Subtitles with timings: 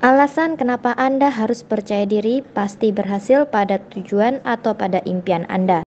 [0.00, 5.84] Alasan kenapa Anda harus percaya diri pasti berhasil pada tujuan atau pada impian Anda.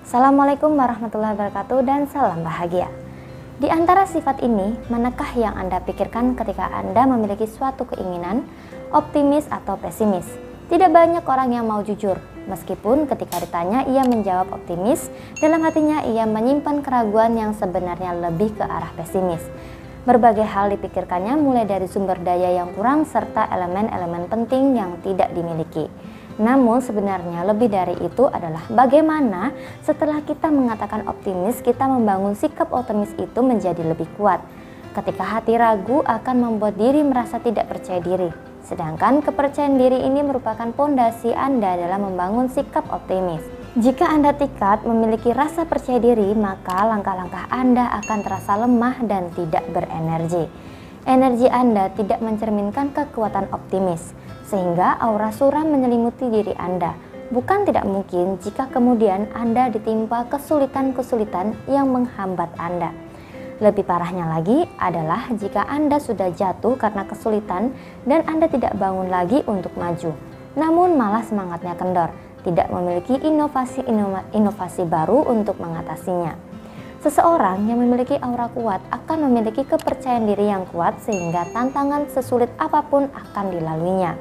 [0.00, 2.88] Assalamualaikum warahmatullahi wabarakatuh dan salam bahagia.
[3.60, 8.48] Di antara sifat ini, manakah yang Anda pikirkan ketika Anda memiliki suatu keinginan,
[8.88, 10.45] optimis atau pesimis?
[10.66, 12.18] Tidak banyak orang yang mau jujur,
[12.50, 18.66] meskipun ketika ditanya ia menjawab optimis, dalam hatinya ia menyimpan keraguan yang sebenarnya lebih ke
[18.66, 19.46] arah pesimis.
[20.02, 25.86] Berbagai hal dipikirkannya mulai dari sumber daya yang kurang serta elemen-elemen penting yang tidak dimiliki.
[26.42, 29.54] Namun sebenarnya lebih dari itu adalah bagaimana
[29.86, 34.42] setelah kita mengatakan optimis, kita membangun sikap optimis itu menjadi lebih kuat.
[34.98, 38.55] Ketika hati ragu akan membuat diri merasa tidak percaya diri.
[38.66, 43.38] Sedangkan kepercayaan diri ini merupakan pondasi Anda dalam membangun sikap optimis.
[43.78, 49.62] Jika Anda tikat memiliki rasa percaya diri, maka langkah-langkah Anda akan terasa lemah dan tidak
[49.70, 50.50] berenergi.
[51.06, 54.10] Energi Anda tidak mencerminkan kekuatan optimis,
[54.50, 56.98] sehingga aura suram menyelimuti diri Anda.
[57.30, 62.90] Bukan tidak mungkin jika kemudian Anda ditimpa kesulitan-kesulitan yang menghambat Anda.
[63.56, 67.72] Lebih parahnya lagi adalah jika Anda sudah jatuh karena kesulitan
[68.04, 70.12] dan Anda tidak bangun lagi untuk maju,
[70.60, 72.12] namun malah semangatnya kendor,
[72.44, 76.36] tidak memiliki inovasi-inovasi baru untuk mengatasinya.
[77.00, 82.84] Seseorang yang memiliki aura kuat akan memiliki kepercayaan diri yang kuat sehingga tantangan sesulit apa
[82.84, 84.20] pun akan dilaluinya.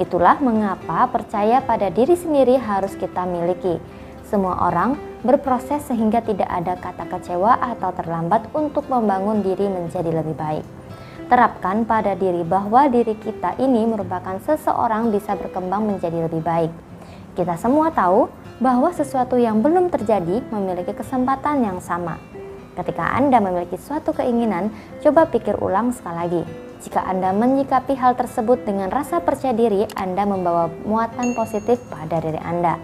[0.00, 3.99] Itulah mengapa percaya pada diri sendiri harus kita miliki
[4.30, 4.94] semua orang
[5.26, 10.62] berproses sehingga tidak ada kata kecewa atau terlambat untuk membangun diri menjadi lebih baik.
[11.26, 16.70] Terapkan pada diri bahwa diri kita ini merupakan seseorang bisa berkembang menjadi lebih baik.
[17.34, 18.30] Kita semua tahu
[18.62, 22.18] bahwa sesuatu yang belum terjadi memiliki kesempatan yang sama.
[22.78, 24.70] Ketika Anda memiliki suatu keinginan,
[25.02, 26.42] coba pikir ulang sekali lagi.
[26.80, 32.40] Jika Anda menyikapi hal tersebut dengan rasa percaya diri, Anda membawa muatan positif pada diri
[32.40, 32.78] Anda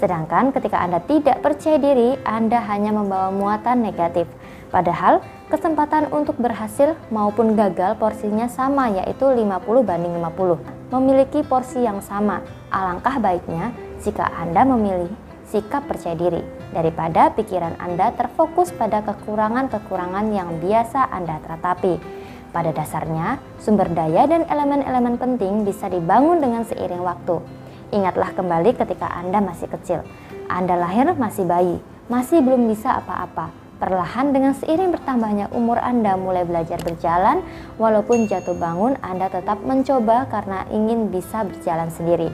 [0.00, 4.24] Sedangkan ketika Anda tidak percaya diri, Anda hanya membawa muatan negatif.
[4.72, 5.20] Padahal
[5.52, 10.56] kesempatan untuk berhasil maupun gagal porsinya sama yaitu 50 banding 50.
[10.96, 12.40] Memiliki porsi yang sama.
[12.72, 15.12] Alangkah baiknya jika Anda memilih
[15.52, 16.40] sikap percaya diri
[16.72, 22.00] daripada pikiran Anda terfokus pada kekurangan-kekurangan yang biasa Anda teratapi.
[22.50, 27.59] Pada dasarnya, sumber daya dan elemen-elemen penting bisa dibangun dengan seiring waktu.
[27.90, 30.06] Ingatlah kembali ketika Anda masih kecil.
[30.46, 33.50] Anda lahir masih bayi, masih belum bisa apa-apa.
[33.82, 37.42] Perlahan dengan seiring bertambahnya umur Anda mulai belajar berjalan,
[37.82, 42.30] walaupun jatuh bangun Anda tetap mencoba karena ingin bisa berjalan sendiri.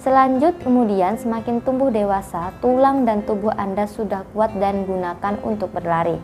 [0.00, 6.16] Selanjut kemudian semakin tumbuh dewasa, tulang dan tubuh Anda sudah kuat dan gunakan untuk berlari.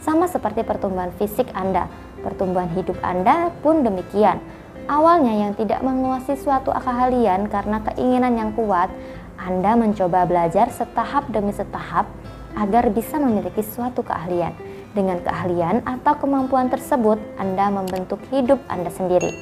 [0.00, 1.92] Sama seperti pertumbuhan fisik Anda,
[2.24, 4.40] pertumbuhan hidup Anda pun demikian.
[4.84, 8.92] Awalnya yang tidak menguasai suatu keahlian karena keinginan yang kuat,
[9.40, 12.04] Anda mencoba belajar setahap demi setahap
[12.52, 14.52] agar bisa memiliki suatu keahlian.
[14.92, 19.32] Dengan keahlian atau kemampuan tersebut, Anda membentuk hidup Anda sendiri.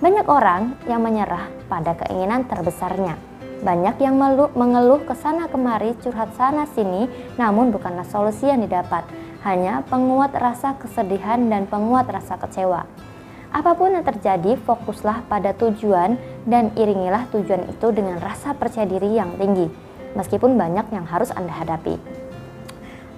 [0.00, 3.20] Banyak orang yang menyerah pada keinginan terbesarnya.
[3.60, 4.16] Banyak yang
[4.56, 9.04] mengeluh ke sana kemari, curhat sana sini, namun bukanlah solusi yang didapat.
[9.44, 12.88] Hanya penguat rasa kesedihan dan penguat rasa kecewa.
[13.48, 19.16] Apa pun yang terjadi, fokuslah pada tujuan dan iringilah tujuan itu dengan rasa percaya diri
[19.16, 19.72] yang tinggi,
[20.12, 21.96] meskipun banyak yang harus Anda hadapi.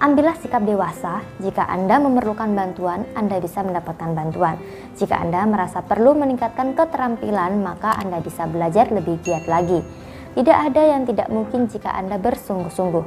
[0.01, 1.21] Ambillah sikap dewasa.
[1.37, 4.57] Jika Anda memerlukan bantuan, Anda bisa mendapatkan bantuan.
[4.97, 9.85] Jika Anda merasa perlu meningkatkan keterampilan, maka Anda bisa belajar lebih giat lagi.
[10.33, 13.05] Tidak ada yang tidak mungkin jika Anda bersungguh-sungguh.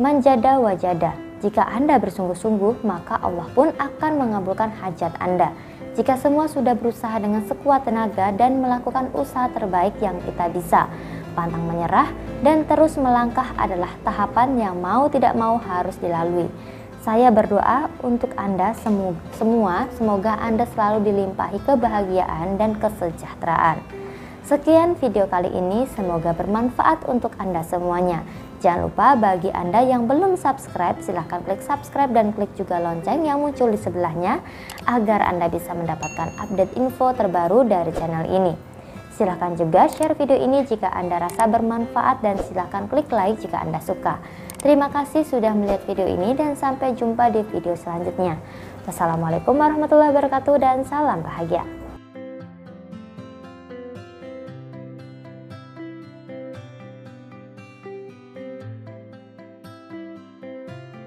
[0.00, 1.12] Manjada wajada.
[1.44, 5.52] Jika Anda bersungguh-sungguh, maka Allah pun akan mengabulkan hajat Anda.
[5.94, 10.90] Jika semua sudah berusaha dengan sekuat tenaga dan melakukan usaha terbaik yang kita bisa,
[11.38, 12.10] pantang menyerah
[12.42, 16.50] dan terus melangkah adalah tahapan yang mau tidak mau harus dilalui.
[16.98, 23.78] Saya berdoa untuk Anda semua, semoga Anda selalu dilimpahi kebahagiaan dan kesejahteraan.
[24.42, 28.26] Sekian video kali ini, semoga bermanfaat untuk Anda semuanya.
[28.64, 33.44] Jangan lupa bagi Anda yang belum subscribe, silahkan klik subscribe dan klik juga lonceng yang
[33.44, 34.40] muncul di sebelahnya
[34.88, 38.56] agar Anda bisa mendapatkan update info terbaru dari channel ini.
[39.12, 43.84] Silahkan juga share video ini jika Anda rasa bermanfaat dan silahkan klik like jika Anda
[43.84, 44.16] suka.
[44.64, 48.40] Terima kasih sudah melihat video ini dan sampai jumpa di video selanjutnya.
[48.88, 51.83] Wassalamualaikum warahmatullahi wabarakatuh dan salam bahagia.